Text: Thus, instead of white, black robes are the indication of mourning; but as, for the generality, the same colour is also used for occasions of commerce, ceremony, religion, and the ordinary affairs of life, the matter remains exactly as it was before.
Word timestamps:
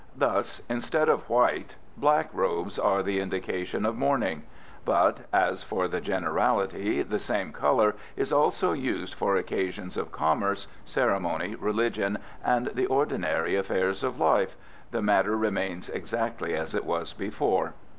Thus, 0.17 0.63
instead 0.67 1.09
of 1.09 1.29
white, 1.29 1.75
black 1.95 2.31
robes 2.33 2.79
are 2.79 3.03
the 3.03 3.19
indication 3.19 3.85
of 3.85 3.95
mourning; 3.99 4.41
but 4.83 5.19
as, 5.31 5.61
for 5.61 5.87
the 5.87 6.01
generality, 6.01 7.03
the 7.03 7.19
same 7.19 7.53
colour 7.53 7.93
is 8.15 8.33
also 8.33 8.73
used 8.73 9.13
for 9.13 9.35
occasions 9.35 9.97
of 9.97 10.11
commerce, 10.11 10.67
ceremony, 10.85 11.53
religion, 11.53 12.17
and 12.43 12.71
the 12.73 12.87
ordinary 12.87 13.55
affairs 13.55 14.03
of 14.03 14.19
life, 14.19 14.55
the 14.89 15.03
matter 15.03 15.37
remains 15.37 15.87
exactly 15.87 16.55
as 16.55 16.73
it 16.73 16.83
was 16.83 17.13
before. 17.13 17.75